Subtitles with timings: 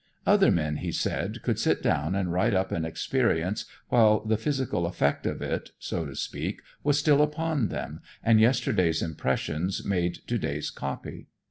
[0.25, 4.87] Other men, he said, could sit down and write up an experience while the physical
[4.87, 10.39] effect of it, so to speak, was still upon them, and yesterday's impressions made to
[10.39, 11.27] day's "copy."